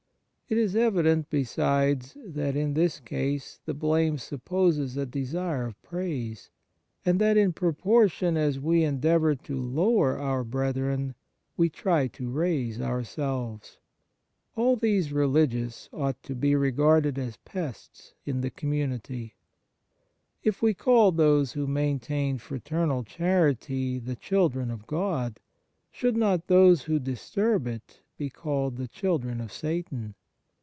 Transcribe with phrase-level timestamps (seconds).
[0.51, 6.49] It is evident, besides, that in this case the blame supposes a desire of praise,
[7.05, 11.15] and that in proportion as we endeavour to lower our brethren
[11.55, 13.77] we try to raise ourselves.
[14.57, 18.71] All these religious 56 Fourth Preservative ought to be regarded as pests in the com
[18.71, 19.31] munity.
[20.43, 25.39] If we call those who maintain fraternal charity the children of God,
[25.93, 30.13] should not those who disturb it be called the children of Satan